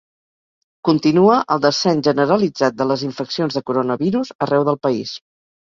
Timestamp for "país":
4.91-5.17